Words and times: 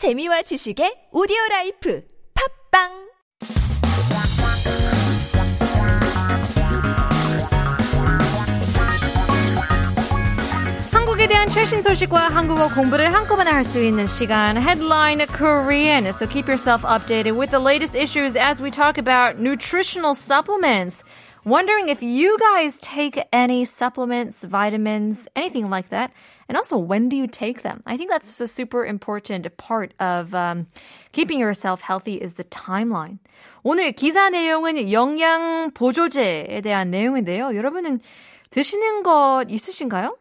재미와 0.00 0.40
지식의 0.40 1.12
오디오 1.12 1.36
라이프 1.50 2.00
팝빵 2.72 2.88
한국에 10.90 11.26
대한 11.26 11.46
최신 11.48 11.82
소식과 11.82 12.28
한국어 12.28 12.68
공부를 12.68 13.12
한꺼번에 13.12 13.50
할 13.50 13.62
수 13.62 13.78
있는 13.78 14.06
시간 14.06 14.56
Headline 14.56 15.26
Korean. 15.26 16.06
So 16.06 16.26
keep 16.26 16.48
yourself 16.48 16.80
updated 16.82 17.36
with 17.36 17.50
the 17.50 17.60
latest 17.60 17.94
issues 17.94 18.36
as 18.36 18.62
we 18.62 18.70
talk 18.70 18.96
about 18.96 19.38
nutritional 19.38 20.14
supplements. 20.14 21.04
Wondering 21.45 21.89
if 21.89 22.01
you 22.01 22.37
guys 22.39 22.79
take 22.79 23.23
any 23.31 23.65
supplements, 23.65 24.43
vitamins, 24.43 25.27
anything 25.35 25.69
like 25.69 25.89
that. 25.89 26.11
And 26.49 26.57
also, 26.57 26.75
when 26.75 27.07
do 27.07 27.15
you 27.15 27.27
take 27.27 27.61
them? 27.61 27.83
I 27.85 27.97
think 27.97 28.09
that's 28.09 28.41
a 28.41 28.47
super 28.47 28.83
important 28.83 29.55
part 29.57 29.93
of 29.99 30.33
um, 30.33 30.65
keeping 31.11 31.39
yourself 31.39 31.81
healthy 31.81 32.15
is 32.15 32.33
the 32.33 32.43
timeline. 32.45 33.19
오늘 33.63 33.91
기사 33.91 34.31
내용은 34.31 34.91
영양 34.91 35.71
보조제에 35.71 36.61
대한 36.61 36.89
내용인데요. 36.89 37.55
여러분은 37.55 37.99
드시는 38.49 39.03
것 39.03 39.45
있으신가요? 39.49 40.17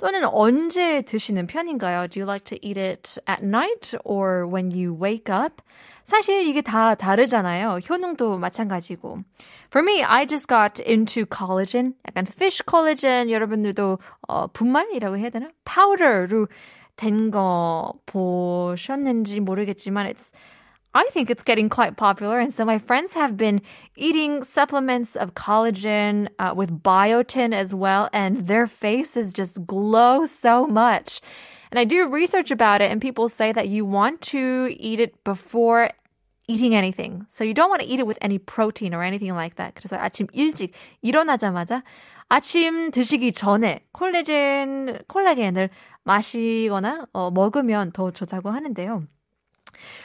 또는 0.00 0.24
언제 0.24 1.02
드시는 1.02 1.46
편인가요? 1.46 2.08
Do 2.08 2.20
you 2.20 2.26
like 2.26 2.44
to 2.44 2.58
eat 2.66 2.80
it 2.80 3.20
at 3.28 3.44
night 3.44 3.94
or 4.04 4.46
when 4.46 4.72
you 4.72 4.96
wake 4.98 5.28
up? 5.32 5.62
사실 6.04 6.46
이게 6.46 6.62
다 6.62 6.94
다르잖아요. 6.94 7.80
효능도 7.88 8.38
마찬가지고. 8.38 9.18
For 9.68 9.84
me, 9.86 10.02
I 10.02 10.26
just 10.26 10.48
got 10.48 10.82
into 10.82 11.26
collagen. 11.26 11.94
약간 12.08 12.24
fish 12.26 12.62
collagen 12.68 13.30
여러분들도 13.30 13.98
어, 14.26 14.46
분말이라고 14.48 15.18
해야 15.18 15.28
되나? 15.28 15.50
파우더로 15.64 16.48
된 16.96 17.30
거 17.30 17.92
보셨는지 18.06 19.40
모르겠지만 19.40 20.06
it's 20.06 20.30
I 20.95 21.03
think 21.11 21.29
it's 21.29 21.43
getting 21.43 21.67
quite 21.67 21.97
popular. 21.97 22.39
And 22.39 22.53
so 22.53 22.63
my 22.63 22.79
friends 22.79 23.13
have 23.13 23.35
been 23.35 23.61
eating 23.97 24.43
supplements 24.43 25.17
of 25.17 25.33
collagen 25.33 26.29
uh, 26.39 26.53
with 26.55 26.81
biotin 26.81 27.53
as 27.53 27.75
well. 27.75 28.07
And 28.13 28.47
their 28.47 28.65
faces 28.65 29.33
just 29.33 29.65
glow 29.65 30.25
so 30.25 30.65
much. 30.65 31.19
And 31.69 31.77
I 31.77 31.83
do 31.83 32.07
research 32.07 32.49
about 32.49 32.81
it 32.81 32.89
and 32.89 33.01
people 33.01 33.27
say 33.27 33.51
that 33.51 33.67
you 33.67 33.83
want 33.83 34.21
to 34.31 34.73
eat 34.79 35.01
it 35.01 35.21
before 35.25 35.89
eating 36.47 36.73
anything. 36.73 37.25
So 37.27 37.43
you 37.43 37.53
don't 37.53 37.69
want 37.69 37.81
to 37.81 37.87
eat 37.87 37.99
it 37.99 38.07
with 38.07 38.19
any 38.21 38.37
protein 38.37 38.93
or 38.93 39.03
anything 39.03 39.35
like 39.35 39.55
that. 39.55 39.75
그래서 39.75 39.97
아침 39.97 40.27
일찍 40.31 40.73
일어나자마자 41.01 41.83
아침 42.29 42.91
드시기 42.91 43.33
전에 43.33 43.81
콜라겐, 43.91 44.99
콜라겐을 45.07 45.69
마시거나 46.03 47.07
어, 47.11 47.31
먹으면 47.31 47.91
더 47.91 48.11
좋다고 48.11 48.49
하는데요. 48.49 49.03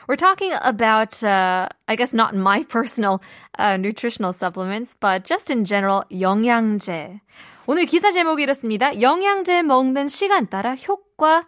We're 0.08 0.16
talking 0.16 0.53
about, 0.61 1.22
uh, 1.22 1.69
I 1.86 1.94
guess 1.94 2.12
not 2.12 2.34
my 2.34 2.64
personal 2.64 3.22
uh, 3.58 3.77
nutritional 3.77 4.33
supplements, 4.33 4.97
but 4.98 5.25
just 5.25 5.50
in 5.50 5.64
general, 5.64 6.05
영양제. 6.11 7.20
오늘 7.66 7.86
기사 7.86 8.11
제목이 8.11 8.42
이렇습니다. 8.42 9.00
영양제 9.00 9.62
먹는 9.62 10.08
시간 10.08 10.48
따라 10.48 10.75
효과 10.75 11.44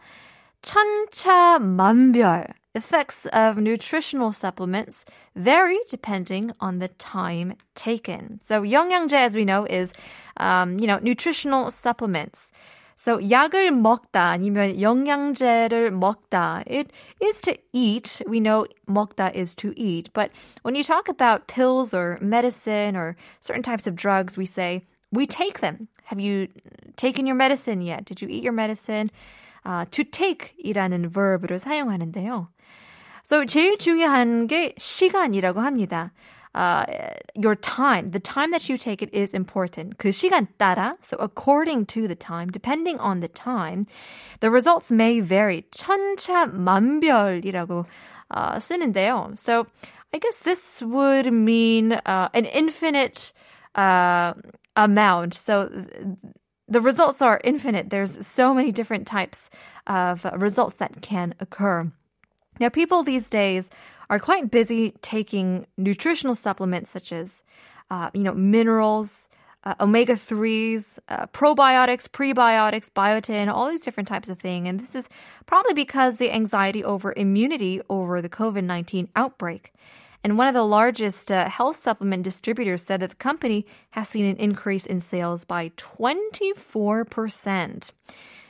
천차만별. 0.63 2.47
Effects 2.75 3.27
of 3.35 3.59
nutritional 3.59 4.33
supplements 4.33 5.05
vary 5.35 5.79
depending 5.91 6.53
on 6.61 6.79
the 6.79 6.89
time 6.99 7.55
taken. 7.75 8.39
So 8.43 8.63
영양제, 8.63 9.13
as 9.15 9.35
we 9.35 9.45
know, 9.45 9.67
is, 9.69 9.93
um, 10.39 10.79
you 10.79 10.87
know, 10.87 10.99
nutritional 11.03 11.71
supplements. 11.71 12.53
So 12.97 13.19
약을 13.19 13.73
먹다 13.73 14.31
아니면 14.31 14.81
영양제를 14.81 15.91
먹다. 15.91 16.63
It 16.71 16.93
is 17.21 17.41
to 17.41 17.55
eat. 17.73 18.23
We 18.29 18.39
know 18.39 18.67
먹다 18.87 19.35
is 19.35 19.57
to 19.57 19.73
eat. 19.77 20.11
But 20.13 20.31
when 20.63 20.77
you 20.77 20.85
talk 20.85 21.09
about 21.09 21.49
pills 21.49 21.93
or 21.93 22.19
medicine 22.21 22.97
or 22.97 23.17
certain 23.41 23.63
types 23.63 23.89
of 23.89 23.97
drugs, 23.97 24.37
we 24.39 24.47
say 24.47 24.87
we 25.11 25.27
take 25.27 25.61
them. 25.61 25.89
Have 26.05 26.21
you 26.21 26.47
taken 26.97 27.27
your 27.27 27.35
medicine 27.35 27.81
yet? 27.81 28.05
Did 28.05 28.23
you 28.23 28.29
eat 28.29 28.45
your 28.45 28.53
medicine? 28.53 29.11
Uh, 29.65 29.85
to 29.91 30.05
take이라는 30.05 31.11
verb를 31.11 31.59
사용하는데요. 31.59 32.49
So 33.25 33.45
제일 33.47 33.79
중요한 33.79 34.47
게 34.47 34.75
시간이라고 34.79 35.61
합니다. 35.61 36.13
Uh, 36.57 36.85
your 37.35 37.55
time, 37.55 38.09
the 38.09 38.21
time 38.21 38.51
that 38.51 38.69
you 38.69 38.77
take 38.77 39.01
it 39.01 39.09
is 39.15 39.33
important. 39.33 39.97
그 39.97 40.13
시간 40.13 40.47
따라, 40.59 40.97
so 41.01 41.17
according 41.17 41.87
to 41.87 42.07
the 42.07 42.15
time, 42.15 42.51
depending 42.51 43.01
on 43.01 43.21
the 43.21 43.29
time, 43.29 43.87
the 44.41 44.51
results 44.51 44.93
may 44.93 45.21
vary. 45.21 45.65
천차만별이라고 45.73 47.87
uh, 48.33 48.57
쓰는데요. 48.57 49.39
So 49.39 49.67
I 50.13 50.19
guess 50.19 50.41
this 50.41 50.83
would 50.83 51.33
mean 51.33 51.93
uh, 51.93 52.29
an 52.35 52.45
infinite 52.45 53.33
uh, 53.75 54.35
amount. 54.77 55.33
So 55.33 55.71
the 56.69 56.83
results 56.83 57.23
are 57.23 57.41
infinite. 57.45 57.89
There's 57.89 58.27
so 58.27 58.53
many 58.53 58.73
different 58.73 59.07
types 59.07 59.49
of 59.87 60.27
results 60.37 60.77
that 60.77 61.01
can 61.01 61.35
occur. 61.41 61.91
Now, 62.60 62.70
people 62.70 63.04
these 63.04 63.30
days 63.30 63.70
are 64.10 64.20
quite 64.20 64.52
busy 64.52 64.94
taking 65.02 65.66
nutritional 65.78 66.36
supplements 66.36 66.90
such 66.90 67.12
as, 67.12 67.44
uh, 67.92 68.10
you 68.14 68.24
know, 68.24 68.34
minerals, 68.34 69.30
uh, 69.64 69.76
omega 69.82 70.14
3s, 70.14 70.98
uh, 71.10 71.26
probiotics, 71.28 72.08
prebiotics, 72.08 72.90
biotin, 72.90 73.54
all 73.54 73.70
these 73.70 73.82
different 73.82 74.08
types 74.08 74.30
of 74.30 74.40
things. 74.40 74.68
And 74.68 74.80
this 74.80 74.96
is 74.96 75.10
probably 75.46 75.74
because 75.74 76.18
the 76.18 76.32
anxiety 76.32 76.84
over 76.84 77.14
immunity 77.18 77.82
over 77.90 78.22
the 78.22 78.30
COVID 78.30 78.64
19 78.64 79.10
outbreak. 79.16 79.74
And 80.24 80.38
one 80.38 80.48
of 80.48 80.54
the 80.54 80.64
largest 80.64 81.32
uh, 81.32 81.50
health 81.50 81.78
supplement 81.78 82.24
distributors 82.24 82.82
said 82.82 83.02
that 83.02 83.12
the 83.12 83.16
company 83.16 83.66
has 83.92 84.10
seen 84.10 84.26
an 84.26 84.38
increase 84.38 84.86
in 84.86 85.00
sales 85.00 85.46
by 85.46 85.70
24%. 85.78 87.92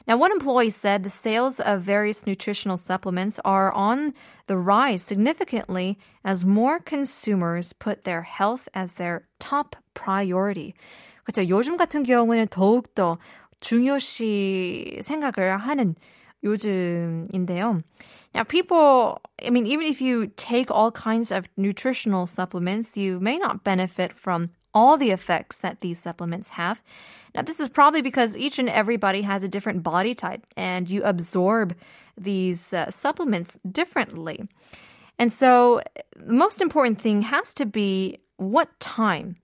Now, 0.06 0.17
one 0.17 0.33
employee 0.33 0.71
said 0.71 1.03
the 1.03 1.11
sales 1.11 1.61
of 1.61 1.83
various 1.83 2.27
nutritional 2.27 2.77
supplements 2.77 3.39
are 3.45 3.73
on 3.73 4.15
the 4.47 4.56
rise 4.56 5.03
significantly 5.03 5.99
as 6.25 6.45
more 6.45 6.81
consumers 6.81 7.73
put 7.73 8.05
their 8.05 8.23
health 8.23 8.69
as 8.75 8.95
their 8.95 9.27
top 9.39 9.77
priority. 9.95 10.75
그렇죠. 11.25 11.49
요즘 11.49 11.77
같은 11.77 12.03
경우는 12.03 12.49
더욱더 12.49 13.19
중요시 13.61 14.99
생각을 15.03 15.56
하는 15.56 15.95
요즘인데요. 16.43 17.83
Now, 18.34 18.43
people, 18.43 19.21
I 19.45 19.50
mean, 19.50 19.67
even 19.67 19.87
if 19.87 20.00
you 20.00 20.27
take 20.37 20.71
all 20.71 20.91
kinds 20.91 21.31
of 21.31 21.49
nutritional 21.56 22.27
supplements, 22.27 22.97
you 22.97 23.21
may 23.21 23.39
not 23.39 23.62
benefit 23.62 24.12
from 24.12 24.50
all 24.78 24.96
the 24.96 25.10
effects 25.10 25.58
that 25.58 25.82
these 25.82 26.00
supplements 26.00 26.50
have. 26.50 26.84
Now, 27.34 27.42
this 27.42 27.60
is 27.60 27.68
probably 27.68 28.04
because 28.04 28.38
each 28.38 28.60
and 28.60 28.70
everybody 28.70 29.24
has 29.24 29.44
a 29.44 29.48
different 29.48 29.82
body 29.82 30.14
type 30.14 30.46
and 30.56 30.88
you 30.88 31.02
absorb 31.04 31.76
these 32.16 32.74
uh, 32.76 32.92
supplements 32.92 33.58
differently. 33.80 34.38
And 35.18 35.34
so, 35.34 35.82
the 36.16 36.34
most 36.46 36.62
important 36.62 37.02
thing 37.02 37.24
has 37.24 37.56
to 37.56 37.66
be 37.66 38.20
what 38.38 38.70
time. 38.80 39.38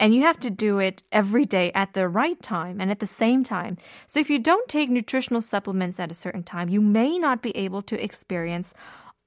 And 0.00 0.12
you 0.14 0.22
have 0.22 0.40
to 0.40 0.50
do 0.50 0.80
it 0.80 1.04
every 1.12 1.44
day 1.44 1.70
at 1.72 1.94
the 1.94 2.08
right 2.08 2.40
time 2.42 2.80
and 2.80 2.90
at 2.90 2.98
the 2.98 3.06
same 3.06 3.44
time. 3.44 3.76
So, 4.08 4.18
if 4.18 4.28
you 4.28 4.40
don't 4.40 4.68
take 4.68 4.90
nutritional 4.90 5.42
supplements 5.42 6.00
at 6.00 6.10
a 6.10 6.20
certain 6.24 6.42
time, 6.42 6.68
you 6.68 6.80
may 6.80 7.18
not 7.18 7.40
be 7.40 7.56
able 7.56 7.82
to 7.82 8.02
experience 8.02 8.74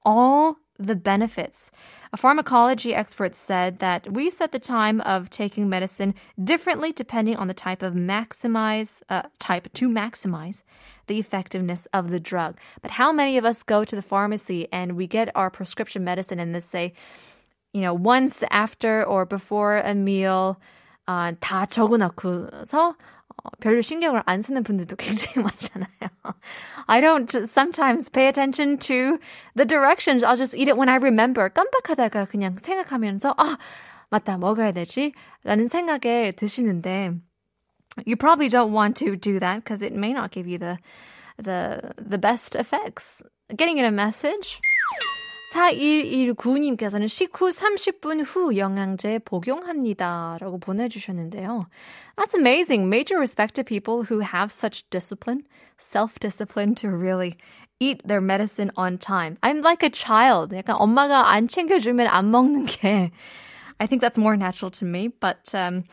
all 0.04 0.58
the 0.79 0.97
benefits. 0.97 1.71
A 2.13 2.17
pharmacology 2.17 2.95
expert 2.95 3.35
said 3.35 3.79
that 3.79 4.13
we 4.13 4.29
set 4.29 4.53
the 4.53 4.59
time 4.59 5.01
of 5.03 5.31
taking 5.31 5.69
medicine 5.69 6.15
differently 6.43 6.93
depending 6.93 7.37
on 7.37 7.49
the 7.49 7.55
type 7.55 7.83
of 7.83 7.95
maximize 7.95 9.03
uh, 9.09 9.23
type 9.39 9.73
to 9.75 9.89
maximize 9.89 10.63
the 11.07 11.19
effectiveness 11.19 11.87
of 11.93 12.11
the 12.11 12.21
drug. 12.21 12.59
But 12.83 12.93
how 12.93 13.13
many 13.13 13.39
of 13.39 13.45
us 13.45 13.63
go 13.63 13.85
to 13.85 13.95
the 13.95 14.03
pharmacy 14.03 14.69
and 14.73 14.97
we 14.97 15.07
get 15.07 15.31
our 15.35 15.51
prescription 15.51 16.03
medicine 16.03 16.41
and 16.41 16.55
they 16.55 16.61
say, 16.61 16.93
you 17.73 17.81
know, 17.81 17.95
once 17.95 18.43
after 18.51 19.05
or 19.05 19.25
before 19.25 19.77
a 19.77 19.95
meal, 19.95 20.59
아, 21.07 21.37
다 21.39 21.67
적어놓고서 21.67 22.95
별로 23.61 23.83
신경을 23.83 24.23
안 24.27 24.43
쓰는 24.43 24.63
분들도 24.63 24.97
굉장히 24.97 25.43
많잖아요. 25.43 25.89
I 26.87 27.01
don't 27.01 27.31
sometimes 27.47 28.11
pay 28.11 28.29
attention 28.29 28.79
to 28.79 29.19
the 29.55 29.67
directions. 29.67 30.25
I'll 30.25 30.37
just 30.37 30.55
eat 30.57 30.69
it 30.69 30.77
when 30.77 30.89
I 30.89 30.97
remember. 30.97 31.49
깜빡하다가 31.49 32.27
그냥 32.27 32.57
생각하면서 32.61 33.35
아, 33.37 33.59
맞다, 34.11 34.39
먹어야 34.39 34.73
되지. 34.73 35.13
라는 35.45 35.69
생각에 35.69 36.33
드시는데 36.33 37.13
you 38.07 38.17
probably 38.17 38.49
don't 38.49 38.73
want 38.73 38.97
to 38.97 39.17
do 39.17 39.39
that 39.41 39.65
because 39.65 39.83
it 39.83 39.95
may 39.95 40.13
not 40.13 40.31
give 40.31 40.47
you 40.47 40.59
the 40.59 40.79
the 41.43 41.81
the 41.99 42.19
best 42.19 42.55
effects. 42.57 43.23
Getting 43.55 43.79
in 43.79 43.85
a 43.85 43.93
message. 43.93 44.61
4119님께서는 45.55 47.07
식후 47.07 47.49
30분 47.49 48.25
후 48.25 48.57
영양제 48.57 49.21
복용합니다. 49.21 50.37
라고 50.41 50.59
보내주셨는데요. 50.59 51.67
That's 52.17 52.35
amazing. 52.35 52.89
Major 52.89 53.19
respect 53.19 53.55
to 53.55 53.65
people 53.65 54.05
who 54.05 54.21
have 54.21 54.51
such 54.51 54.83
discipline, 54.91 55.45
self-discipline 55.79 56.75
to 56.77 56.89
really 56.89 57.37
eat 57.79 58.03
their 58.05 58.21
medicine 58.21 58.73
on 58.77 58.99
time. 58.99 59.39
I'm 59.43 59.63
like 59.63 59.85
a 59.85 59.91
child. 59.91 60.51
약간 60.55 60.77
엄마가 60.79 61.31
안 61.31 61.47
챙겨주면 61.47 62.09
안 62.09 62.31
먹는 62.31 62.67
게 62.67 63.13
I 63.79 63.87
think 63.87 64.01
that's 64.03 64.19
more 64.19 64.37
natural 64.37 64.71
to 64.73 64.85
me, 64.85 65.09
but 65.09 65.55
um, 65.55 65.85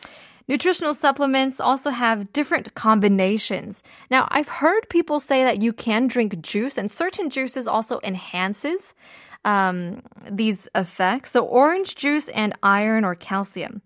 Nutritional 0.48 0.92
supplements 0.92 1.60
also 1.60 1.90
have 1.90 2.32
different 2.32 2.74
combinations. 2.74 3.80
Now, 4.10 4.26
I've 4.30 4.48
heard 4.48 4.88
people 4.88 5.20
say 5.20 5.44
that 5.44 5.62
you 5.62 5.72
can 5.72 6.08
drink 6.08 6.40
juice 6.42 6.76
and 6.76 6.90
certain 6.90 7.30
juices 7.30 7.68
also 7.68 8.00
enhances 8.02 8.92
um, 9.45 10.01
these 10.29 10.67
effects. 10.75 11.31
So 11.31 11.45
orange 11.45 11.95
juice 11.95 12.29
and 12.29 12.53
iron 12.63 13.05
or 13.05 13.15
calcium. 13.15 13.81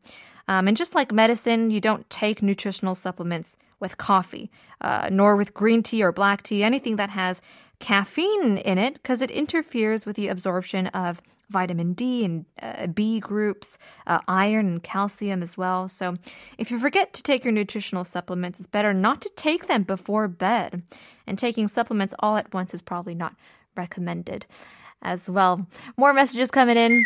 Um, 0.48 0.68
and 0.68 0.76
just 0.76 0.96
like 0.96 1.12
medicine, 1.12 1.72
you 1.72 1.80
don't 1.80 2.10
take 2.10 2.42
nutritional 2.42 2.96
supplements 2.96 3.58
with 3.80 3.98
coffee, 3.98 4.52
uh, 4.82 5.10
nor 5.12 5.36
with 5.36 5.54
green 5.54 5.82
tea 5.82 6.04
or 6.04 6.12
black 6.12 6.44
tea, 6.44 6.64
anything 6.64 6.98
that 6.98 7.10
has 7.12 7.42
caffeine 7.80 8.58
in 8.58 8.78
it, 8.78 8.94
because 8.96 9.22
it 9.22 9.32
interferes 9.32 10.06
with 10.06 10.16
the 10.16 10.28
absorption 10.28 10.88
of 10.88 11.22
vitamin 11.50 11.94
D 11.94 12.24
and 12.24 12.46
uh, 12.62 12.88
B 12.88 13.20
groups, 13.20 13.78
uh, 14.08 14.20
iron 14.28 14.68
and 14.68 14.84
calcium 14.84 15.44
as 15.44 15.58
well. 15.58 15.88
So 15.88 16.16
if 16.58 16.72
you 16.72 16.80
forget 16.80 17.14
to 17.14 17.24
take 17.24 17.44
your 17.44 17.52
nutritional 17.52 18.04
supplements, 18.04 18.60
it's 18.60 18.68
better 18.68 18.94
not 18.94 19.22
to 19.22 19.30
take 19.36 19.68
them 19.68 19.84
before 19.84 20.28
bed. 20.28 20.84
And 21.28 21.38
taking 21.38 21.68
supplements 21.68 22.14
all 22.20 22.38
at 22.38 22.54
once 22.54 22.74
is 22.74 22.82
probably 22.82 23.16
not 23.16 23.36
recommended 23.76 24.46
as 25.04 25.30
well. 25.30 25.66
More 25.98 26.14
messages 26.14 26.50
coming 26.52 26.78
in. 26.78 27.04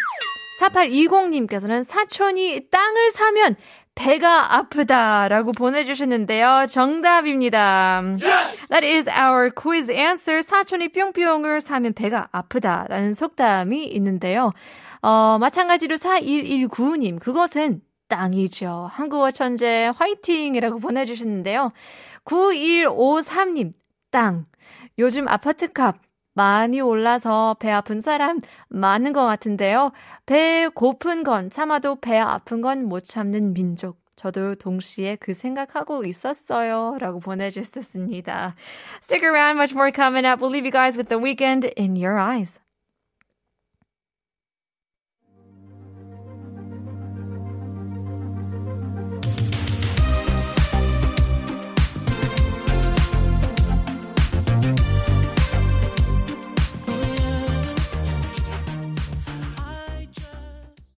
4820님께서는 0.59 1.83
사촌이 1.83 2.69
땅을 2.69 3.11
사면 3.11 3.55
배가 3.95 4.55
아프다라고 4.55 5.53
보내주셨는데요. 5.53 6.67
정답입니다. 6.69 8.01
Yes! 8.21 8.67
That 8.67 8.85
is 8.85 9.09
our 9.09 9.49
quiz 9.49 9.89
answer. 9.91 10.41
사촌이 10.41 10.89
뿅뿅을 10.89 11.61
사면 11.61 11.93
배가 11.93 12.27
아프다라는 12.31 13.13
속담이 13.13 13.85
있는데요. 13.85 14.51
어, 15.01 15.37
마찬가지로 15.39 15.95
4119님, 15.95 17.19
그것은 17.19 17.81
땅이죠. 18.09 18.89
한국어 18.91 19.31
천재 19.31 19.91
화이팅이라고 19.95 20.79
보내주셨는데요. 20.79 21.71
9153님, 22.25 23.71
땅. 24.11 24.45
요즘 24.97 25.27
아파트 25.27 25.71
값 25.71 25.97
많이 26.35 26.81
올라서 26.81 27.55
배 27.59 27.71
아픈 27.71 28.01
사람 28.01 28.39
많은 28.69 29.13
것 29.13 29.25
같은데요. 29.25 29.91
배 30.25 30.67
고픈 30.73 31.23
건 31.23 31.49
참아도 31.49 31.95
배 31.95 32.17
아픈 32.19 32.61
건 32.61 32.83
못 32.85 33.03
참는 33.05 33.53
민족. 33.53 33.97
저도 34.15 34.55
동시에 34.55 35.17
그 35.17 35.33
생각하고 35.33 36.05
있었어요. 36.05 36.97
라고 36.99 37.19
보내주셨습니다. 37.19 38.55
Stick 39.01 39.23
around, 39.27 39.57
much 39.57 39.73
more 39.73 39.91
coming 39.91 40.25
up. 40.25 40.41
We'll 40.41 40.51
leave 40.51 40.65
you 40.65 40.71
guys 40.71 40.97
with 40.97 41.09
the 41.09 41.21
weekend 41.21 41.71
in 41.77 41.95
your 41.97 42.17
eyes. 42.19 42.59